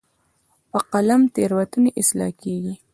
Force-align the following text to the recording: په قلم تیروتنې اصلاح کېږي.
په 0.71 0.79
قلم 0.91 1.21
تیروتنې 1.35 1.89
اصلاح 2.01 2.31
کېږي. 2.41 2.73